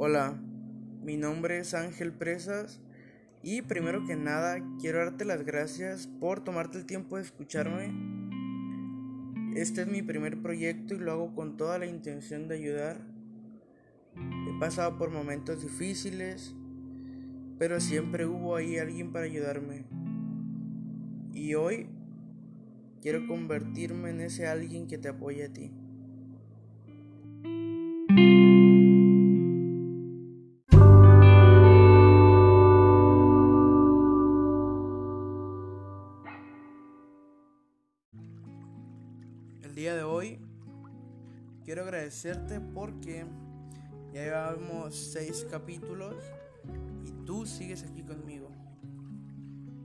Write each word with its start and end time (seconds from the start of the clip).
Hola, 0.00 0.38
mi 1.02 1.16
nombre 1.16 1.58
es 1.58 1.74
Ángel 1.74 2.12
Presas 2.12 2.80
y 3.42 3.62
primero 3.62 4.04
que 4.04 4.14
nada 4.14 4.62
quiero 4.78 5.00
darte 5.00 5.24
las 5.24 5.44
gracias 5.44 6.06
por 6.06 6.44
tomarte 6.44 6.78
el 6.78 6.86
tiempo 6.86 7.16
de 7.16 7.22
escucharme. 7.22 7.92
Este 9.56 9.80
es 9.80 9.88
mi 9.88 10.02
primer 10.02 10.40
proyecto 10.40 10.94
y 10.94 10.98
lo 10.98 11.10
hago 11.10 11.34
con 11.34 11.56
toda 11.56 11.80
la 11.80 11.86
intención 11.86 12.46
de 12.46 12.54
ayudar. 12.54 13.00
He 14.14 14.60
pasado 14.60 14.98
por 14.98 15.10
momentos 15.10 15.62
difíciles, 15.62 16.54
pero 17.58 17.80
siempre 17.80 18.24
hubo 18.24 18.54
ahí 18.54 18.78
alguien 18.78 19.10
para 19.10 19.24
ayudarme. 19.24 19.84
Y 21.32 21.56
hoy 21.56 21.88
quiero 23.02 23.26
convertirme 23.26 24.10
en 24.10 24.20
ese 24.20 24.46
alguien 24.46 24.86
que 24.86 24.96
te 24.96 25.08
apoya 25.08 25.46
a 25.46 25.52
ti. 25.52 25.72
Día 39.78 39.94
de 39.94 40.02
hoy 40.02 40.40
quiero 41.64 41.82
agradecerte 41.82 42.60
porque 42.60 43.24
ya 44.12 44.24
llevamos 44.24 44.96
seis 44.96 45.46
capítulos 45.48 46.16
y 47.04 47.12
tú 47.24 47.46
sigues 47.46 47.84
aquí 47.84 48.02
conmigo. 48.02 48.50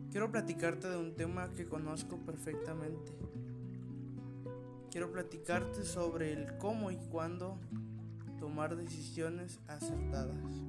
Quiero 0.09 0.31
platicarte 0.31 0.89
de 0.89 0.97
un 0.97 1.15
tema 1.15 1.51
que 1.51 1.67
conozco 1.67 2.17
perfectamente. 2.17 3.11
Quiero 4.89 5.11
platicarte 5.11 5.83
sobre 5.83 6.33
el 6.33 6.57
cómo 6.57 6.89
y 6.89 6.97
cuándo 7.11 7.59
tomar 8.39 8.75
decisiones 8.75 9.59
acertadas. 9.67 10.65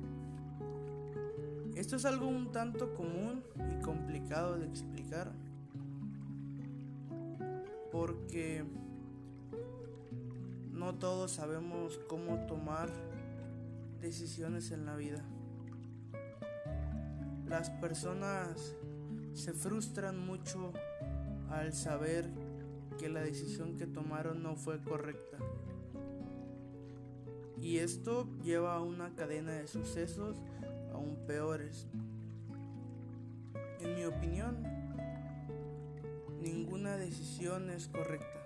Esto 1.77 1.97
es 1.97 2.05
algo 2.05 2.27
un 2.27 2.53
tanto 2.53 2.93
común 2.93 3.43
y 3.73 3.83
complicado 3.83 4.59
de 4.59 4.67
explicar 4.67 5.33
porque 7.91 8.67
no 10.75 10.95
todos 10.95 11.31
sabemos 11.31 12.01
cómo 12.09 12.47
tomar 12.47 12.91
decisiones 14.01 14.73
en 14.73 14.85
la 14.87 14.97
vida. 14.97 15.25
Las 17.49 17.71
personas 17.71 18.75
se 19.35 19.53
frustran 19.53 20.19
mucho 20.19 20.73
al 21.51 21.73
saber 21.73 22.29
que 22.99 23.09
la 23.09 23.21
decisión 23.21 23.77
que 23.77 23.87
tomaron 23.87 24.43
no 24.43 24.57
fue 24.57 24.81
correcta. 24.81 25.39
Y 27.61 27.79
esto 27.79 28.29
lleva 28.43 28.75
a 28.75 28.83
una 28.83 29.15
cadena 29.15 29.53
de 29.53 29.69
sucesos 29.69 30.37
aún 30.93 31.17
peores. 31.27 31.87
En 33.81 33.95
mi 33.95 34.05
opinión, 34.05 34.57
ninguna 36.43 36.97
decisión 36.97 37.71
es 37.71 37.89
correcta, 37.89 38.44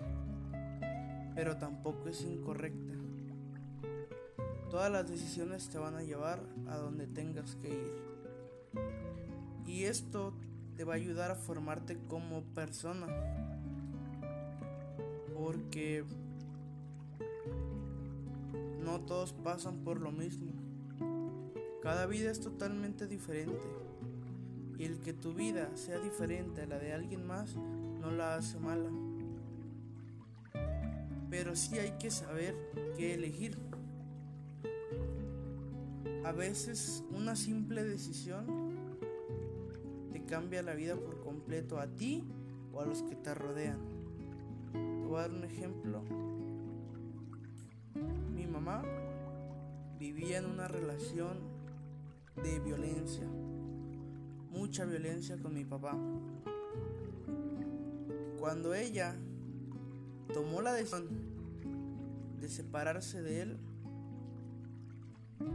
pero 1.38 1.56
tampoco 1.56 2.08
es 2.08 2.20
incorrecta. 2.22 2.94
Todas 4.72 4.90
las 4.90 5.08
decisiones 5.08 5.68
te 5.68 5.78
van 5.78 5.94
a 5.94 6.02
llevar 6.02 6.42
a 6.66 6.76
donde 6.78 7.06
tengas 7.06 7.54
que 7.54 7.68
ir. 7.68 7.92
Y 9.64 9.84
esto 9.84 10.34
te 10.76 10.82
va 10.82 10.94
a 10.94 10.96
ayudar 10.96 11.30
a 11.30 11.36
formarte 11.36 11.96
como 12.08 12.42
persona. 12.56 13.06
Porque 15.32 16.04
no 18.82 19.02
todos 19.02 19.32
pasan 19.32 19.84
por 19.84 20.00
lo 20.00 20.10
mismo. 20.10 20.50
Cada 21.84 22.06
vida 22.06 22.32
es 22.32 22.40
totalmente 22.40 23.06
diferente. 23.06 23.68
Y 24.76 24.86
el 24.86 24.98
que 24.98 25.12
tu 25.12 25.34
vida 25.34 25.70
sea 25.76 26.00
diferente 26.00 26.62
a 26.62 26.66
la 26.66 26.80
de 26.80 26.94
alguien 26.94 27.24
más 27.24 27.54
no 27.54 28.10
la 28.10 28.34
hace 28.34 28.58
mala. 28.58 28.90
Pero 31.30 31.54
sí 31.56 31.78
hay 31.78 31.92
que 31.98 32.10
saber 32.10 32.54
qué 32.96 33.14
elegir. 33.14 33.58
A 36.24 36.32
veces 36.32 37.04
una 37.10 37.36
simple 37.36 37.84
decisión 37.84 38.46
te 40.12 40.24
cambia 40.24 40.62
la 40.62 40.74
vida 40.74 40.96
por 40.96 41.20
completo 41.20 41.78
a 41.78 41.86
ti 41.86 42.24
o 42.72 42.80
a 42.80 42.86
los 42.86 43.02
que 43.02 43.16
te 43.16 43.34
rodean. 43.34 43.78
Te 44.72 45.06
voy 45.06 45.18
a 45.18 45.22
dar 45.22 45.30
un 45.30 45.44
ejemplo. 45.44 46.02
Mi 48.34 48.46
mamá 48.46 48.82
vivía 49.98 50.38
en 50.38 50.46
una 50.46 50.68
relación 50.68 51.38
de 52.42 52.60
violencia, 52.60 53.26
mucha 54.50 54.84
violencia 54.84 55.38
con 55.38 55.54
mi 55.54 55.64
papá. 55.64 55.96
Cuando 58.38 58.74
ella 58.74 59.16
tomó 60.32 60.62
la 60.62 60.72
decisión 60.72 61.06
de 62.40 62.48
separarse 62.48 63.22
de 63.22 63.42
él, 63.42 63.56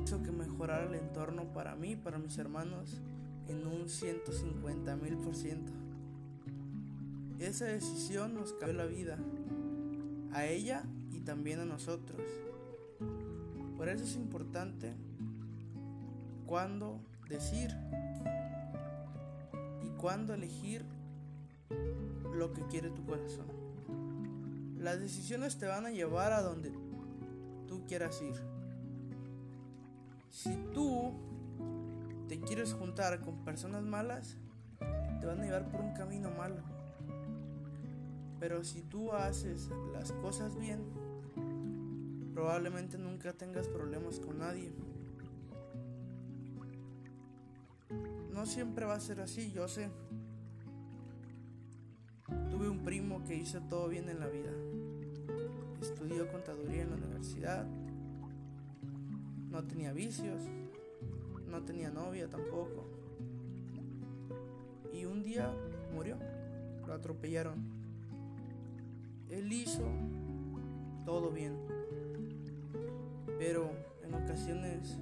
hizo 0.03 0.23
que 0.23 0.31
mejorara 0.31 0.85
el 0.85 0.95
entorno 0.95 1.53
para 1.53 1.75
mí, 1.75 1.95
para 1.95 2.17
mis 2.17 2.37
hermanos, 2.37 3.01
en 3.47 3.67
un 3.67 3.89
150 3.89 4.95
mil 4.95 5.17
por 5.17 5.35
ciento. 5.35 5.71
Esa 7.39 7.65
decisión 7.65 8.35
nos 8.35 8.53
cambió 8.53 8.77
la 8.77 8.85
vida, 8.85 9.17
a 10.31 10.45
ella 10.45 10.83
y 11.11 11.19
también 11.19 11.59
a 11.59 11.65
nosotros. 11.65 12.21
Por 13.77 13.89
eso 13.89 14.03
es 14.03 14.15
importante 14.15 14.93
cuándo 16.45 16.99
decir 17.27 17.71
y 19.81 19.87
cuándo 19.99 20.33
elegir 20.33 20.85
lo 22.33 22.53
que 22.53 22.61
quiere 22.67 22.89
tu 22.89 23.03
corazón. 23.05 23.62
Las 24.83 24.99
decisiones 24.99 25.57
te 25.57 25.65
van 25.65 25.85
a 25.85 25.91
llevar 25.91 26.33
a 26.33 26.41
donde 26.41 26.69
tú 27.69 27.85
quieras 27.87 28.21
ir. 28.21 28.35
Si 30.29 30.53
tú 30.73 31.13
te 32.27 32.41
quieres 32.41 32.73
juntar 32.73 33.21
con 33.21 33.45
personas 33.45 33.83
malas, 33.83 34.35
te 35.21 35.25
van 35.25 35.39
a 35.39 35.45
llevar 35.45 35.71
por 35.71 35.79
un 35.79 35.93
camino 35.93 36.31
malo. 36.31 36.61
Pero 38.41 38.65
si 38.65 38.81
tú 38.81 39.13
haces 39.13 39.69
las 39.93 40.11
cosas 40.11 40.53
bien, 40.59 40.83
probablemente 42.33 42.97
nunca 42.97 43.31
tengas 43.31 43.69
problemas 43.69 44.19
con 44.19 44.39
nadie. 44.39 44.69
No 48.33 48.45
siempre 48.45 48.83
va 48.83 48.95
a 48.95 48.99
ser 48.99 49.21
así, 49.21 49.49
yo 49.53 49.69
sé. 49.69 49.89
Tuve 52.51 52.67
un 52.67 52.83
primo 52.83 53.23
que 53.23 53.35
hizo 53.35 53.61
todo 53.61 53.87
bien 53.87 54.09
en 54.09 54.19
la 54.19 54.27
vida. 54.27 54.51
Estudió 55.83 56.31
contaduría 56.31 56.83
en 56.83 56.91
la 56.91 56.95
universidad. 56.95 57.65
No 59.51 59.65
tenía 59.65 59.91
vicios. 59.91 60.41
No 61.45 61.61
tenía 61.63 61.89
novia 61.89 62.29
tampoco. 62.29 62.85
Y 64.93 65.03
un 65.03 65.23
día 65.23 65.53
murió. 65.93 66.15
Lo 66.87 66.93
atropellaron. 66.93 67.65
Él 69.27 69.51
hizo 69.51 69.83
todo 71.03 71.31
bien. 71.31 71.57
Pero 73.37 73.69
en 74.03 74.13
ocasiones 74.13 74.97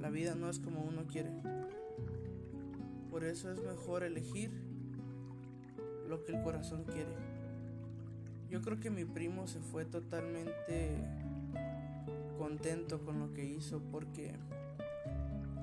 la 0.00 0.10
vida 0.10 0.36
no 0.36 0.48
es 0.48 0.60
como 0.60 0.80
uno 0.80 1.08
quiere. 1.08 1.32
Por 3.10 3.24
eso 3.24 3.50
es 3.50 3.60
mejor 3.60 4.04
elegir 4.04 4.52
lo 6.08 6.22
que 6.22 6.36
el 6.36 6.42
corazón 6.44 6.84
quiere. 6.84 7.33
Yo 8.54 8.62
creo 8.62 8.78
que 8.78 8.88
mi 8.88 9.04
primo 9.04 9.48
se 9.48 9.58
fue 9.58 9.84
totalmente 9.84 10.94
contento 12.38 13.04
con 13.04 13.18
lo 13.18 13.34
que 13.34 13.44
hizo 13.44 13.82
porque 13.90 14.36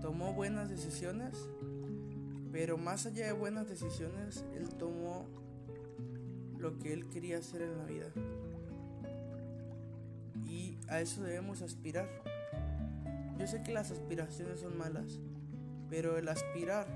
tomó 0.01 0.33
buenas 0.33 0.69
decisiones, 0.69 1.33
pero 2.51 2.77
más 2.77 3.05
allá 3.05 3.27
de 3.27 3.31
buenas 3.31 3.69
decisiones, 3.69 4.43
él 4.57 4.67
tomó 4.75 5.25
lo 6.57 6.77
que 6.79 6.91
él 6.91 7.07
quería 7.07 7.37
hacer 7.37 7.61
en 7.61 7.77
la 7.77 7.85
vida. 7.85 8.07
Y 10.45 10.77
a 10.89 10.99
eso 10.99 11.23
debemos 11.23 11.61
aspirar. 11.61 12.09
Yo 13.39 13.47
sé 13.47 13.63
que 13.63 13.71
las 13.71 13.89
aspiraciones 13.91 14.59
son 14.59 14.77
malas, 14.77 15.21
pero 15.89 16.17
el 16.17 16.27
aspirar 16.27 16.87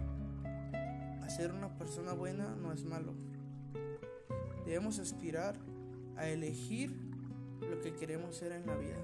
a 1.24 1.30
ser 1.30 1.54
una 1.54 1.70
persona 1.78 2.12
buena 2.12 2.54
no 2.54 2.74
es 2.74 2.84
malo. 2.84 3.14
Debemos 4.66 5.00
aspirar 5.00 5.56
a 6.18 6.28
elegir 6.28 6.92
lo 7.62 7.82
que 7.82 7.94
queremos 7.94 8.36
ser 8.36 8.52
en 8.52 8.66
la 8.66 8.76
vida. 8.76 8.98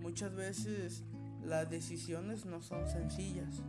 Muchas 0.00 0.34
veces 0.34 1.04
las 1.44 1.70
decisiones 1.70 2.44
no 2.44 2.62
son 2.62 2.88
sencillas, 2.88 3.62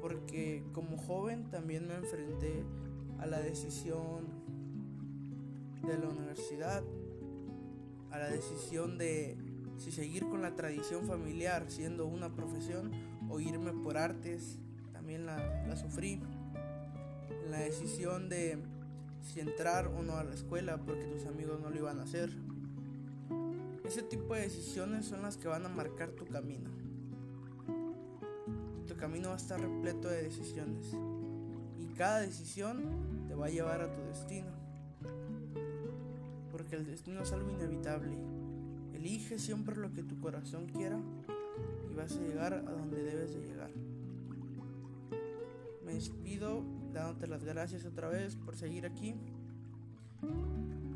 porque 0.00 0.64
como 0.72 0.96
joven 0.96 1.50
también 1.50 1.86
me 1.86 1.94
enfrenté 1.94 2.64
a 3.18 3.26
la 3.26 3.40
decisión 3.40 4.26
de 5.86 5.98
la 5.98 6.08
universidad, 6.08 6.82
a 8.10 8.18
la 8.18 8.28
decisión 8.28 8.98
de 8.98 9.36
si 9.78 9.92
seguir 9.92 10.26
con 10.26 10.42
la 10.42 10.54
tradición 10.54 11.06
familiar 11.06 11.66
siendo 11.68 12.06
una 12.06 12.34
profesión 12.34 12.90
o 13.28 13.40
irme 13.40 13.72
por 13.72 13.98
artes, 13.98 14.58
también 14.92 15.26
la, 15.26 15.66
la 15.66 15.76
sufrí. 15.76 16.20
La 17.50 17.58
decisión 17.58 18.28
de 18.28 18.58
si 19.26 19.40
entrar 19.40 19.88
o 19.88 20.02
no 20.02 20.16
a 20.16 20.24
la 20.24 20.34
escuela 20.34 20.78
porque 20.78 21.04
tus 21.04 21.26
amigos 21.26 21.60
no 21.60 21.70
lo 21.70 21.76
iban 21.76 21.98
a 21.98 22.04
hacer. 22.04 22.30
Ese 23.84 24.02
tipo 24.02 24.34
de 24.34 24.42
decisiones 24.42 25.06
son 25.06 25.22
las 25.22 25.36
que 25.36 25.48
van 25.48 25.66
a 25.66 25.68
marcar 25.68 26.10
tu 26.10 26.24
camino. 26.26 26.70
Tu 28.86 28.96
camino 28.96 29.28
va 29.28 29.34
a 29.34 29.38
estar 29.38 29.60
repleto 29.60 30.08
de 30.08 30.22
decisiones 30.22 30.86
y 31.78 31.86
cada 31.94 32.20
decisión 32.20 33.26
te 33.26 33.34
va 33.34 33.46
a 33.46 33.50
llevar 33.50 33.82
a 33.82 33.92
tu 33.92 34.00
destino. 34.02 34.50
Porque 36.52 36.76
el 36.76 36.86
destino 36.86 37.22
es 37.22 37.32
algo 37.32 37.50
inevitable. 37.50 38.16
Elige 38.94 39.38
siempre 39.38 39.76
lo 39.76 39.92
que 39.92 40.02
tu 40.02 40.18
corazón 40.20 40.66
quiera 40.66 40.98
y 41.90 41.94
vas 41.94 42.12
a 42.16 42.20
llegar 42.20 42.54
a 42.54 42.62
donde 42.62 43.02
debes 43.02 43.34
de 43.34 43.40
llegar. 43.40 43.70
Me 45.84 45.94
despido 45.94 46.64
dándote 46.96 47.26
las 47.26 47.44
gracias 47.44 47.84
otra 47.84 48.08
vez 48.08 48.36
por 48.36 48.56
seguir 48.56 48.86
aquí. 48.86 49.14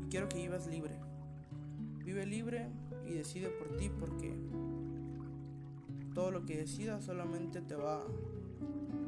Y 0.01 0.09
quiero 0.09 0.27
que 0.27 0.37
vivas 0.37 0.67
libre. 0.67 0.95
Vive 2.03 2.25
libre 2.25 2.67
y 3.05 3.13
decide 3.13 3.49
por 3.49 3.77
ti 3.77 3.89
porque 3.89 4.35
todo 6.13 6.31
lo 6.31 6.45
que 6.45 6.57
decidas 6.57 7.05
solamente 7.05 7.61
te 7.61 7.75
va 7.75 8.01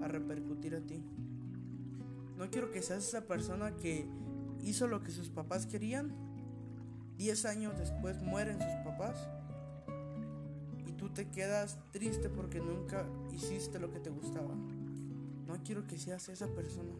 a 0.01 0.07
repercutir 0.07 0.75
a 0.75 0.81
ti. 0.81 1.04
No 2.38 2.50
quiero 2.50 2.72
que 2.72 2.81
seas 2.81 3.07
esa 3.07 3.22
persona 3.22 3.75
que 3.75 4.07
hizo 4.62 4.88
lo 4.88 5.01
que 5.04 5.12
sus 5.12 5.30
papás 5.30 5.66
querían. 5.66 6.12
Diez 7.18 7.46
años 7.46 7.78
después 7.78 8.22
mueren 8.22 8.60
sus 8.60 8.74
papás. 8.86 9.28
Y 10.88 10.92
tú 10.94 11.10
te 11.10 11.30
quedas 11.30 11.78
triste 11.92 12.30
porque 12.30 12.60
nunca 12.60 13.06
hiciste 13.31 13.80
lo 13.80 13.92
que 13.92 14.00
te 14.00 14.10
gustaba. 14.10 14.54
No 15.54 15.62
quiero 15.64 15.86
que 15.86 16.00
seas 16.00 16.30
esa 16.30 16.48
persona. 16.48 16.96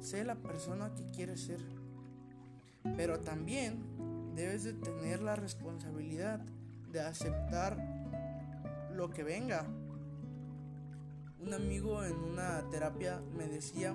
Sé 0.00 0.22
la 0.22 0.36
persona 0.36 0.94
que 0.94 1.10
quieres 1.10 1.40
ser. 1.40 1.58
Pero 2.96 3.18
también 3.18 3.82
debes 4.36 4.62
de 4.62 4.74
tener 4.74 5.20
la 5.20 5.34
responsabilidad 5.34 6.38
de 6.92 7.00
aceptar 7.00 7.76
lo 8.94 9.10
que 9.10 9.24
venga. 9.24 9.66
Un 11.40 11.52
amigo 11.52 12.04
en 12.04 12.14
una 12.14 12.62
terapia 12.70 13.20
me 13.36 13.48
decía 13.48 13.92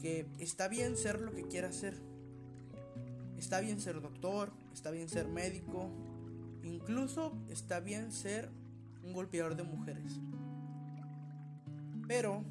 que 0.00 0.26
está 0.38 0.66
bien 0.68 0.96
ser 0.96 1.20
lo 1.20 1.34
que 1.34 1.42
quieras 1.42 1.76
ser. 1.76 2.00
Está 3.36 3.60
bien 3.60 3.82
ser 3.82 4.00
doctor, 4.00 4.50
está 4.72 4.90
bien 4.90 5.10
ser 5.10 5.28
médico, 5.28 5.90
incluso 6.62 7.34
está 7.50 7.80
bien 7.80 8.10
ser 8.12 8.48
un 9.04 9.12
golpeador 9.12 9.56
de 9.56 9.62
mujeres. 9.62 10.18
Pero, 12.10 12.42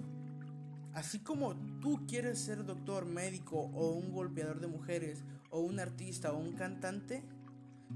así 0.94 1.20
como 1.20 1.54
tú 1.82 2.08
quieres 2.08 2.40
ser 2.40 2.66
doctor, 2.66 3.06
médico 3.06 3.70
o 3.74 3.92
un 3.92 4.14
golpeador 4.14 4.62
de 4.62 4.68
mujeres 4.68 5.22
o 5.50 5.60
un 5.60 5.82
artista 5.82 6.32
o 6.32 6.38
un 6.38 6.54
cantante, 6.54 7.26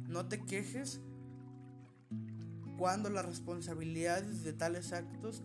no 0.10 0.27
te 0.27 0.44
quejes 0.44 1.00
cuando 2.77 3.10
las 3.10 3.25
responsabilidades 3.25 4.44
de 4.44 4.51
tales 4.51 4.92
actos 4.92 5.42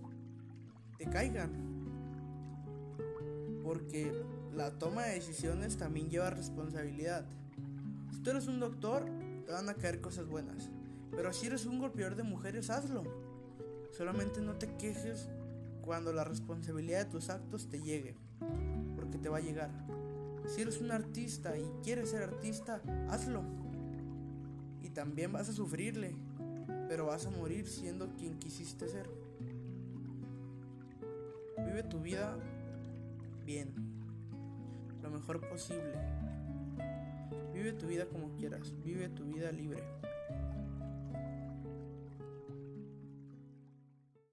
te 0.99 1.09
caigan. 1.09 1.53
Porque 3.63 4.13
la 4.53 4.77
toma 4.77 5.05
de 5.05 5.15
decisiones 5.15 5.77
también 5.77 6.11
lleva 6.11 6.31
responsabilidad. 6.31 7.27
Si 8.11 8.19
tú 8.25 8.31
eres 8.31 8.49
un 8.49 8.59
doctor, 8.59 9.05
te 9.47 9.53
van 9.53 9.69
a 9.69 9.75
caer 9.75 10.01
cosas 10.01 10.27
buenas. 10.27 10.69
Pero 11.13 11.33
si 11.33 11.47
eres 11.47 11.65
un 11.65 11.79
golpeador 11.79 12.17
de 12.17 12.25
mujeres, 12.25 12.71
hazlo. 12.71 13.05
Solamente 13.93 14.41
no 14.41 14.55
te 14.55 14.67
quejes 14.79 15.29
cuando 15.89 16.13
la 16.13 16.23
responsabilidad 16.23 17.07
de 17.07 17.11
tus 17.11 17.31
actos 17.31 17.71
te 17.71 17.81
llegue, 17.81 18.15
porque 18.95 19.17
te 19.17 19.31
va 19.31 19.39
a 19.39 19.41
llegar. 19.41 19.71
Si 20.47 20.61
eres 20.61 20.83
un 20.83 20.91
artista 20.91 21.57
y 21.57 21.65
quieres 21.83 22.11
ser 22.11 22.25
artista, 22.25 22.83
hazlo. 23.09 23.43
Y 24.83 24.91
también 24.91 25.33
vas 25.33 25.49
a 25.49 25.55
sufrirle, 25.55 26.15
pero 26.91 27.07
vas 27.07 27.25
a 27.25 27.31
morir 27.31 27.67
siendo 27.67 28.15
quien 28.17 28.39
quisiste 28.39 28.87
ser. 28.87 29.09
Vive 31.57 31.83
tu 31.85 32.03
vida 32.03 32.37
bien, 33.47 33.73
lo 35.03 35.11
mejor 35.11 35.41
posible. 35.49 35.95
Vive 37.55 37.73
tu 37.73 37.87
vida 37.87 38.05
como 38.05 38.37
quieras, 38.37 38.75
vive 38.85 39.09
tu 39.09 39.25
vida 39.25 39.51
libre. 39.53 39.83